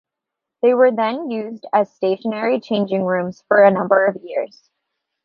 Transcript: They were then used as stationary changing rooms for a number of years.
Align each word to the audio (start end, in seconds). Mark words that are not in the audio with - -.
They 0.63 0.73
were 0.73 0.89
then 0.89 1.29
used 1.29 1.67
as 1.71 1.93
stationary 1.93 2.59
changing 2.59 3.03
rooms 3.05 3.43
for 3.47 3.61
a 3.63 3.69
number 3.69 4.07
of 4.07 4.17
years. 4.23 4.67